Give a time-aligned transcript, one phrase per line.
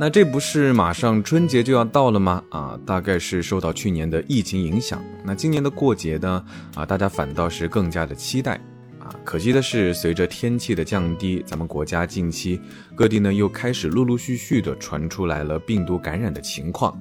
[0.00, 2.40] 那这不是马上春节就要到了吗？
[2.50, 6.44] 啊，大概是受到去年的疫情影响，那今年的过节呢，
[6.76, 8.54] 啊，大家反倒是更加的期待。
[9.00, 12.60] 啊，可惜的是，随着天气的降低，咱们国家近期
[12.94, 16.96] 各地呢又开始陆陆续续的传出来了病毒感染的情况。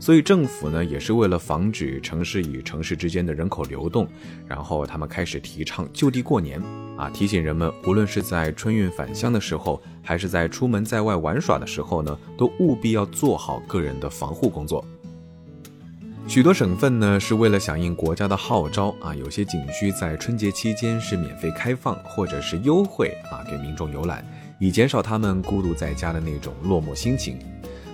[0.00, 4.08] 所以政府呢，也是为了防止城市与城市之间的人口流动，
[4.48, 6.60] 然后他们开始提倡就地过年，
[6.96, 14.82] 啊，提醒人们，无论是在春运返乡的时候，还是在出门在外玩耍的时候呢，都务必要做好个人的防护工作。
[16.26, 24.24] 许多省份呢，是为了响应国家的号召啊，有些景区在春节期间是免费开放或者是优惠啊，给民众游览，
[24.58, 27.38] 以减少他们孤独在家的那种落寞心情。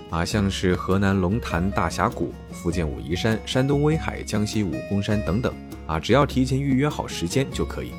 [0.09, 5.53] 啊，像是河南龙潭大峡谷、福建武夷山、山东威海、江西武功山等等，
[5.85, 7.91] 啊，只要提前预约好时间就可以。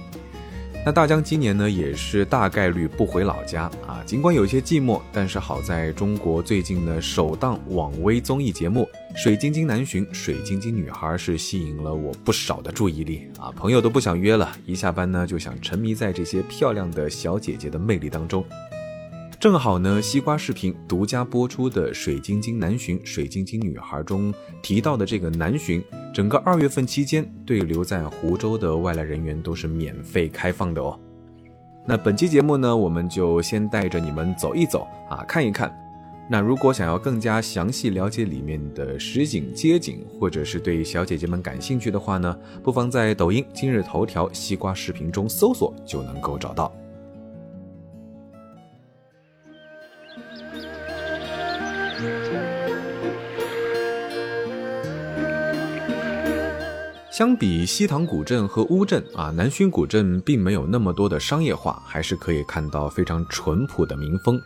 [0.86, 18.42] 那大江今年呢，也是大概率不回老家啊，尽管有些寂寞，但是好在中国最近的首档网微综艺节目《水晶晶男寻水晶晶女孩》是吸引了我不少的注意力啊，朋友都不想约了，一下班呢就想沉迷在这些漂亮的小姐姐的魅力当中。
[19.40, 25.80] 正好呢，西瓜视频独家播出的《水晶晶南巡水晶晶女孩》中提到的这个南巡，
[26.12, 30.98] 整个二月份期间对留在湖州的外来人员都是免费开放的哦。
[31.86, 35.72] 那本期节目呢，我们就先带着你们走一走啊，看一看。
[36.28, 46.74] 那如果想要更加详细了解里面的实景街景，或者是对小姐姐们感兴趣的话呢，不妨在抖音、今日头条、西瓜视频中搜索就能够找到。
[57.18, 64.40] 相比西塘古镇和乌镇啊，南浔古镇并没有那么多的商业化，还是可以看到非常淳朴的民风，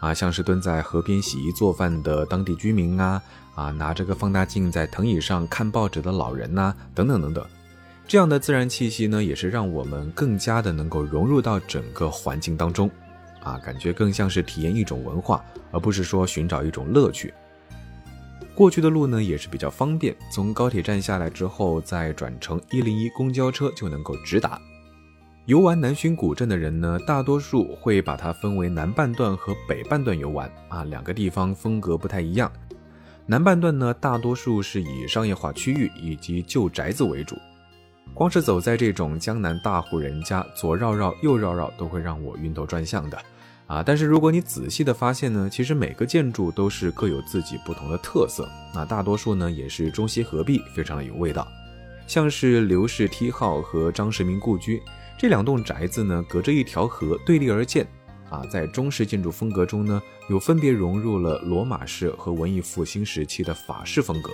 [0.00, 3.22] 啊，像是蹲在河边洗衣做饭的当地居民啊，
[3.54, 7.42] 啊，拿着个放大镜在藤椅上看报纸的老人呐，等等等等，
[8.06, 12.90] 这样的自然气息呢，也是让我们更加的能够融入到整个环境当中，
[13.42, 17.32] 啊，感觉更像是体验一种文化，而不是说寻找一种乐趣。
[18.60, 24.60] 过去的路呢也是比较方便，从高铁站下来之后，再转乘一零一公交车就能够直达。
[25.46, 32.52] 游玩南浔古镇的人呢，大多数会把它分为南半段和北半段游玩啊，两个地方风格不太一样。
[33.24, 37.38] 南半段呢，大多数是以商业化区域以及旧宅子为主，
[38.12, 43.18] 光是走在这种江南大户人家，左绕绕右绕绕，都会让我晕头转向的。
[43.70, 48.48] 啊，但是如果你仔细的发现呢，其实每个建筑都是各有自己不同的特色。
[48.74, 51.46] 那大多数呢也是中西合璧，非常的有味道。
[52.08, 54.82] 像是刘氏梯号和张世民故居
[55.16, 57.86] 这两栋宅子呢，隔着一条河对立而建。
[58.28, 64.32] 啊，在中式建筑风格中呢，有分别融入了罗马式和文艺复兴时期的法式风格，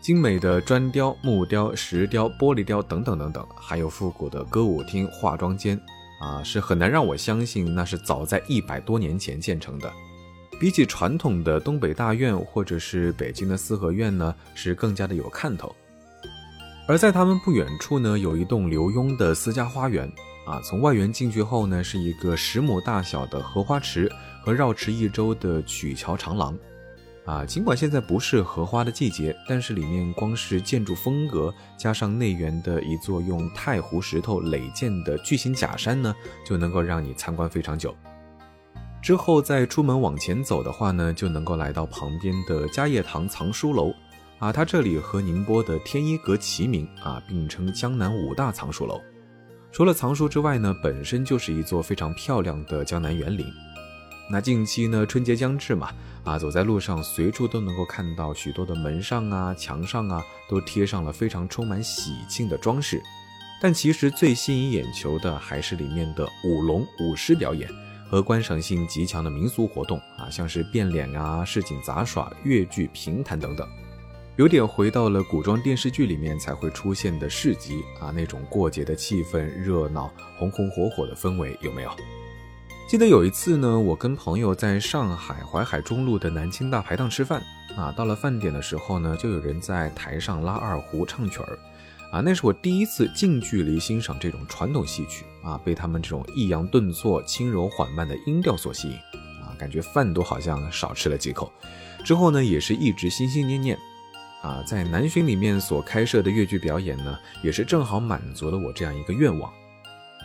[0.00, 5.78] 精美的砖雕、木雕、石雕、玻璃雕等等等等，还有复古的歌舞厅、化妆间。
[6.20, 9.92] 啊，是很难让我相信那是早在一百多年前建成的。
[10.60, 15.74] 比起传统的东北大院或者是北京的四合院呢，是更加的有看头。
[16.86, 20.10] 而在他们不远处呢，有一栋刘墉的私家花园。
[20.46, 26.54] 啊，从外园进去后呢，是一个十亩大小的荷花池和绕池一周的曲桥长廊。
[27.24, 36.14] 啊，尽管现在不是荷花的季节，但是里面光是建筑风格，加上内园的一座用太湖石头垒建的巨型假山呢，
[36.46, 37.94] 就能够让你参观非常久。
[39.00, 43.92] 之后再出门往前走的话呢，就能够来到旁边的嘉业堂藏书楼。
[44.38, 49.00] 啊，它这里和宁波的天一阁齐名，啊，并称江南五大藏书楼。
[49.72, 53.46] 除了藏书之外呢，本身就是一座非常漂亮的江南园林。
[54.30, 55.90] 那近期呢，春节将至嘛。
[56.24, 63.02] 啊，走在路上，随处都能够看到许多的门上啊、墙上啊，都贴上了非常充满喜庆的装饰。
[63.60, 67.68] 但其实最吸引眼球的还是里面的舞龙舞狮表演
[68.08, 73.68] 和观赏性极强的民俗活动啊，像是变脸啊、市井杂耍、越剧评弹等等，
[74.36, 81.90] 有点回到了古装电视剧里面才会出现的市集啊，那种过节的气氛、热闹、红红火火的氛围，有没有？
[82.86, 87.42] 记得有一次呢，我跟朋友在上海淮海中路的南京大排档吃饭
[87.76, 91.58] 啊，到了饭点的时候呢，就有人在台上拉二胡唱曲儿，
[92.12, 98.94] 啊，那是我第一次近距离欣赏这种传统戏曲啊，被他们这种抑扬顿挫、轻柔缓慢的音调所吸引
[99.42, 101.50] 啊，感觉饭都好像少吃了几口。
[102.04, 103.78] 之后呢，也是一直心心念念
[104.42, 109.50] 啊，在南浔里面所开设的越剧表演呢，也是正好满足了我这样一个愿望。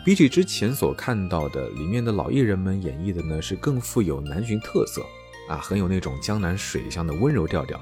[0.02, 5.02] 比起之前所看到的，里面的老艺人们演绎的呢是更富有南浔特色
[5.46, 7.78] 啊，很有那种江南水乡的温柔调调。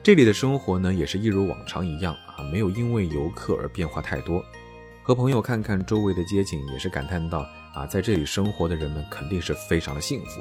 [0.00, 4.44] 这里的生活呢，也是一如往常一样啊，没有因为游客而变化太多。
[5.02, 10.40] 和朋友看看周围的街景，也是感叹到啊，在这里生活的人们肯定是非常的幸福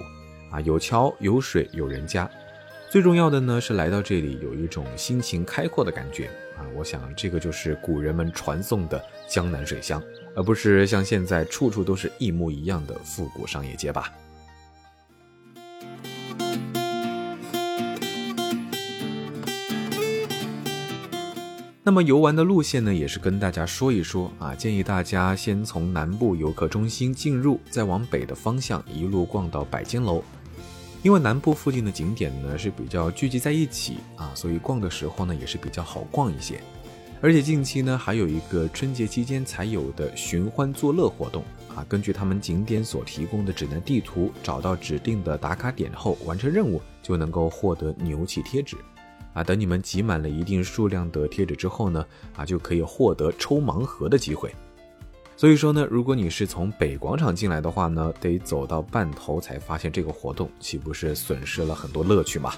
[0.51, 2.30] 啊，有桥有水有人家。
[2.90, 6.62] 最重要的呢，是来到这里有一种心情开阔的感觉啊。
[6.75, 10.01] 我想这个就是古人们传颂的江南水乡，
[10.35, 14.12] 而不是像现在处处都是一模一样的复古商业街吧。
[21.85, 30.24] 那么游玩的路线呢，也是跟大家说一说啊，建议大家先从南部游客中心进入，再往北的方向一路逛到百间楼。
[31.01, 36.62] 因为南部附近的景点呢是比较聚集在一起啊，所以逛的时候呢也是比较好逛一些。
[37.23, 41.41] 而且近期呢还有一个春节期间才有的寻欢作乐活动
[41.73, 48.75] 啊，根据他们景点所提供的指南地图，找到指定的打卡点后完成任务，就能够获得牛气贴纸。
[49.31, 52.05] 啊，等你们集满了一定数量的贴纸之后呢，
[52.35, 54.53] 啊，就可以获得抽盲盒的机会。
[55.37, 62.53] 所以说呢，如果你是从北广场进来的话呢，得走到半头才发现这个活动，岂不是损失了很多乐趣吗？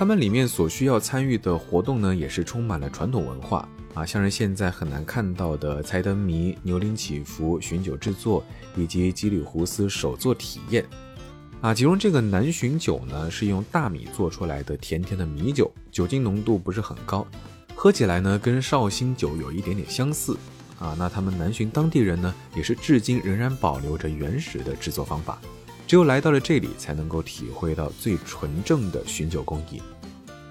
[0.00, 8.42] 他们里面所需要参与的活动呢，也是充满了传统文化啊，像是现在很难看到的猜灯谜、牛铃祈福、寻酒制作
[8.74, 10.86] 以及吉里胡斯手作体验。
[11.60, 17.26] 啊，其中这个南浔酒呢，是用大米做出来的甜甜的米酒，酒精浓度不是很高，
[17.74, 20.34] 喝起来呢跟绍兴酒有一点点相似。
[20.78, 25.38] 啊，那他们南浔当地人呢，也是至今仍然保留着原始的制作方法，
[25.90, 29.82] 只有来到了这里，才能够体会到最纯正的寻酒工艺。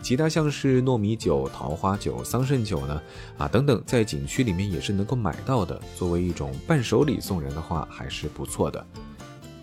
[0.01, 3.01] 其他像是糯米酒、桃花酒、桑葚酒呢，
[3.37, 8.85] 啊等等，在景区里面也是能够买到的，作为一种伴手礼送人的话，还是不错的。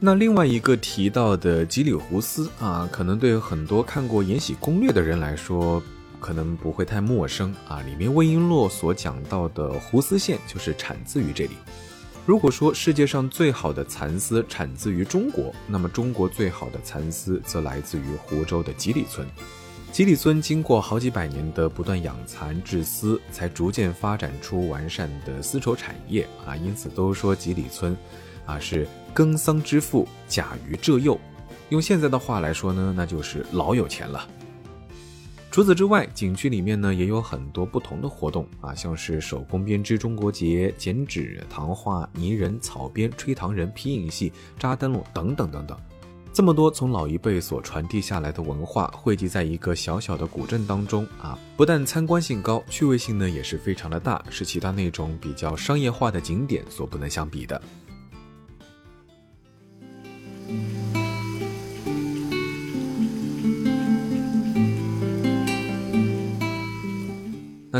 [0.01, 5.83] 那另外一个提到的吉里胡斯啊，可能对很多看过《延禧攻略》的人来说，
[6.19, 7.83] 可能不会太陌生啊。
[7.83, 11.51] 里面魏璎珞所讲到的胡丝线就是产自于这里。
[12.27, 19.25] 如果说世界上最好的蚕丝产自于中国，那么中国最好的蚕丝则来自于湖州的吉里村。
[19.93, 26.57] 吉里村经过好几百年的不断养蚕制丝，才逐渐发展出完善的丝绸产业啊。
[26.57, 27.97] 因此都说吉里村。
[28.45, 31.19] 啊，是耕桑之父甲于浙右，
[31.69, 34.29] 用现在的话来说呢，那就是老有钱了。
[35.57, 45.75] 除此之外，景区里面呢也有很多不同的活动啊，像是手工编织中国结、剪纸、糖画、泥人、草编、吹糖人、皮影戏、扎灯笼等等等等。
[46.31, 57.63] 这么多从老一辈所传递下来的文化汇集在一个小小的古镇当中啊，不但参观性高，趣味性呢也是非常的大，是其他那种比较商业化的景点所不能相比的。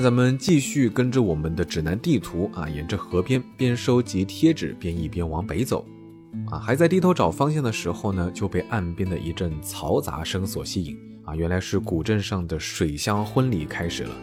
[0.07, 5.85] 咱们继续跟着我们的指南地图啊，沿着河边边收集贴纸边一边往北走，
[6.49, 14.15] 啊，还在低头找方向的时候呢，就被岸边的一阵嘈杂声所吸引啊，原来是古镇上的水乡婚礼开始了。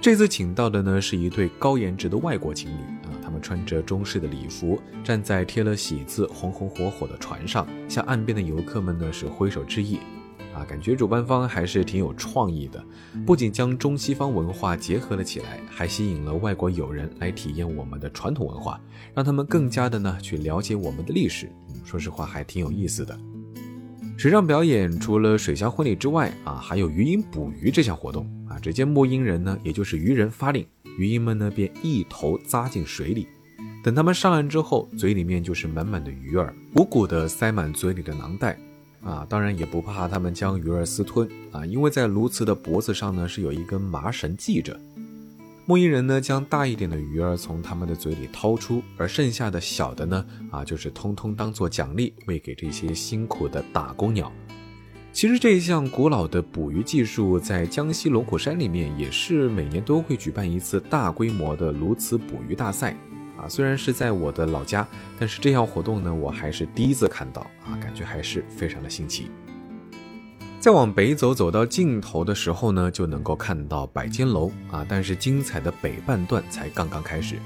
[0.00, 9.98] 这次请到的呢是一对高颜值的外国情侣啊，他们穿着中式的礼服，站在贴了喜字红红火火的船上，向岸边的游客们呢是挥手致意。
[10.54, 12.82] 啊，感觉主办方还是挺有创意的，
[13.26, 18.80] 不仅将中西方文化结合了起来，还吸引了外国友人来体验我们的传统文化，
[19.12, 21.50] 让他们更加的呢去了解我们的历史。
[21.84, 23.18] 说实话，还挺有意思的。
[24.16, 28.56] 水上表演除了水乡婚礼之外啊，还有鱼鹰捕鱼这项活动啊。
[28.60, 30.64] 只见牧鹰人呢，也就是渔人发令，
[30.96, 33.26] 鱼鹰们呢便一头扎进水里，
[33.82, 38.56] 等他们上岸之后，嘴里面就是满满的鱼儿，鼓鼓的塞满嘴里的囊袋。
[39.04, 44.78] 啊，当然也不怕他们将鱼儿私吞啊，因为在鸬鹚的脖子上呢是有一根麻绳系着。
[45.66, 54.32] 牧鹰人呢将大一点的鱼儿从他们的嘴里掏出，而剩下的小的呢啊就是通通当做奖励喂给这些辛苦的打工鸟。
[55.12, 62.96] 其实这一项古老的捕鱼技术在江西龙虎山里面也是每年都会举办一次大规模的鸬鹚捕鱼大赛。
[63.36, 64.86] 啊，虽然是在我的老家，
[65.18, 69.30] 但是这项活动呢，我还是第一次看到啊，感觉还是非常的新奇。
[70.60, 77.38] 再往北走，走到尽头的时候呢，就能够看到百间楼啊，但是精彩的北半段才刚刚开始。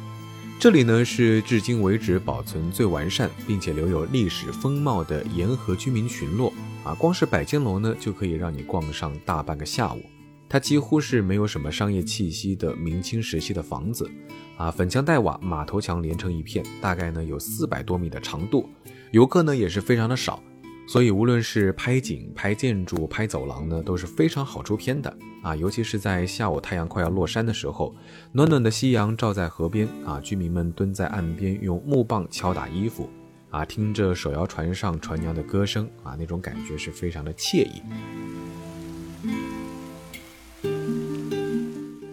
[0.61, 6.53] 这里呢是至今为止保存最完善，并且留有历史风貌的沿河居民群落
[6.85, 10.01] 啊，光是百间楼呢，就可以让你逛上大半个下午。
[10.49, 14.11] 它几乎是没有什么商业气息的明清时期的房子，
[14.59, 18.69] 啊，粉墙黛瓦，马头墙连成一片，大概呢有四百多米的长度。
[19.13, 20.43] 游客呢也是非常的少，
[20.87, 25.55] 所以无论是拍景、拍建筑、拍走廊呢，都是非常好出片的啊。
[25.55, 27.95] 尤其是在下午太阳快要落山的时候，
[28.33, 33.09] 暖暖的夕阳照在河边啊，居民们蹲在岸边用木棒敲打衣服
[33.51, 37.81] 啊，听着手摇船上船娘的歌声啊，那种感觉是非常的惬意。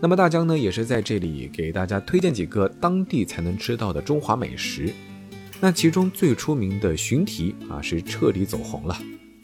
[0.02, 4.94] 那么大江呢，也是在这里给大家推荐几个当地才能吃到的中华美食。
[5.60, 8.98] 那其中最出名的鲟蹄啊，是彻底走红了。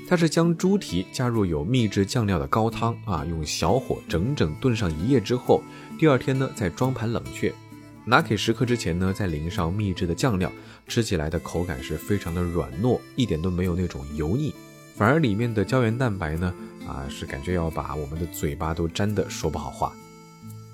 [0.07, 5.63] 它是将猪蹄加入有秘制酱料的高汤啊，用小火整整炖上一夜之后，
[5.97, 7.53] 第二天呢再装盘冷却，
[8.03, 10.51] 拿给食客之前呢再淋上秘制的酱料，
[10.85, 14.53] 吃起来的口感是非常的软糯，一点都没有那种油腻，
[14.97, 16.53] 反而里面的胶原蛋白呢
[16.85, 19.93] 啊是感觉要把我们的嘴巴都粘的说不好话。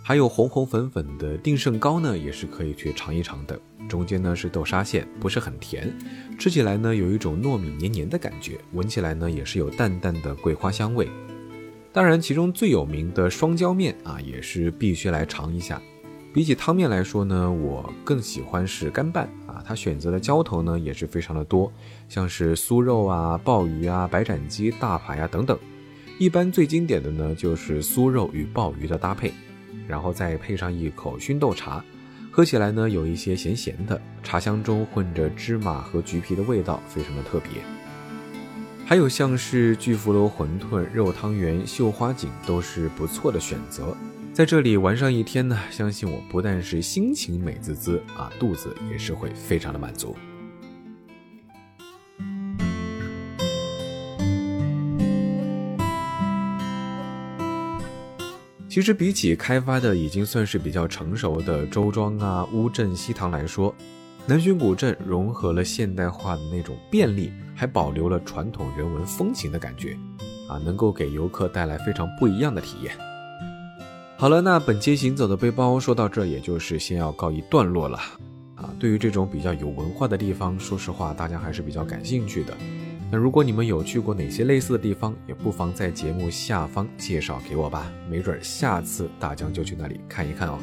[0.08, 3.60] 还有红红粉粉的定胜糕呢，也是可以去尝一尝的。
[3.90, 5.94] 中间呢是豆沙馅，不是很甜，
[6.40, 11.10] 吃起来呢有一种糯米黏黏的感觉，闻起来呢也是有淡淡的桂花香味。
[11.92, 15.82] 当然，其中最有名的双椒面啊，也是必须来尝一下。
[16.34, 21.70] 比起汤面来说呢，我更喜欢是干拌啊，它选择的浇头呢也是非常的多，
[22.08, 25.60] 像是酥肉啊、鲍鱼啊、白斩鸡、大排呀等等。
[26.18, 29.34] 一般最经典的呢就是酥肉与鲍鱼的搭配。
[29.88, 31.84] 然后再配上一口熏豆茶，
[32.32, 37.62] 喝起来呢有一些咸咸的，茶香中混着芝麻和橘皮的味道，非常的特别。
[38.86, 43.96] 还有像是巨福楼馄饨、肉汤圆、绣花锦都是不错的选择。
[44.32, 50.16] 在这里玩上一天呢，相信我不但是心情美滋滋啊，肚子也是会非常的满足。
[58.78, 63.74] 其实比起开发的已经算是比较成熟的周庄啊、乌镇、西塘来说，
[64.28, 69.98] 南浔古镇融合了现代化的那种便利，还保留了传统人文风情的感觉，
[70.48, 72.96] 啊，能够给游客带来非常不一样的体验。
[74.16, 77.98] 好了，那本期行走的背包说到这，也就是先要告一段落了。
[78.54, 82.56] 啊，对于这种比较有文化的地方，说实话，大家还是比较感兴趣的。
[83.10, 90.60] 那如果你们有去过哪些类似的地方，也不妨在节目下方介绍给我吧，没准下次大江就去那里看一看哦。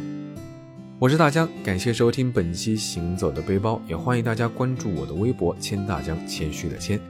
[0.98, 7.00] 我是大江，感谢收听本期行走的背包，也欢迎大家关注我的微博“谦大江”，谦虚的谦。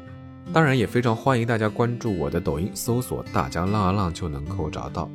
[0.53, 5.11] 当然也非常欢迎大家关注我的抖音，搜索“大江浪啊浪”就能够找到。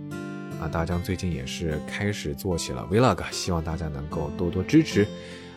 [0.61, 5.07] 啊，大江最近也是开始做起了 vlog，希望大家能够多多支持。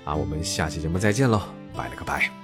[0.04, 1.42] 啊，我们下期节目再见喽，
[1.76, 2.41] 拜了个拜。